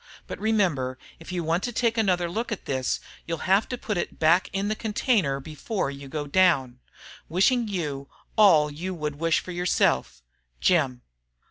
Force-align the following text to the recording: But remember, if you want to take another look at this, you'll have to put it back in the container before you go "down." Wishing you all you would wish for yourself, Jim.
But 0.25 0.39
remember, 0.39 0.97
if 1.19 1.31
you 1.31 1.43
want 1.43 1.61
to 1.61 1.71
take 1.71 1.95
another 1.95 2.27
look 2.27 2.51
at 2.51 2.65
this, 2.65 2.99
you'll 3.27 3.45
have 3.45 3.69
to 3.69 3.77
put 3.77 3.97
it 3.99 4.17
back 4.17 4.49
in 4.51 4.67
the 4.67 4.75
container 4.75 5.39
before 5.39 5.91
you 5.91 6.07
go 6.07 6.25
"down." 6.25 6.79
Wishing 7.29 7.67
you 7.67 8.09
all 8.35 8.71
you 8.71 8.95
would 8.95 9.19
wish 9.19 9.41
for 9.41 9.51
yourself, 9.51 10.23
Jim. 10.59 11.03